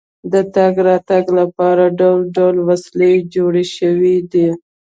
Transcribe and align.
د 0.31 0.33
تګ 0.55 0.73
راتګ 0.87 1.25
لپاره 1.39 1.83
ډول 1.99 2.21
ډول 2.35 2.55
وسیلې 2.69 3.13
جوړې 3.33 3.65
شوې 3.77 4.15
دي. 4.31 4.49